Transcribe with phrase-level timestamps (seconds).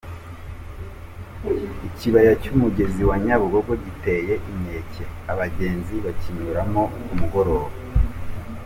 [1.87, 7.75] Ikibaya cy’umugezi wa Nyabugogo giteye inkeke abagenzi bakinyuramo ku mugoroba